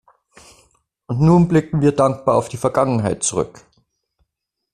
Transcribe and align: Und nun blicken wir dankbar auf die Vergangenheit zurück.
Und 1.05 1.21
nun 1.21 1.47
blicken 1.47 1.81
wir 1.81 1.91
dankbar 1.91 2.33
auf 2.35 2.49
die 2.49 2.57
Vergangenheit 2.57 3.21
zurück. 3.21 3.61